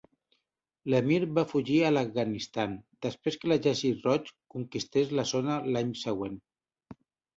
[0.93, 2.73] L'emir va fugir a l'Afganistan
[3.07, 6.45] després que l'Exèrcit Roig conquistés la zona l'any següent.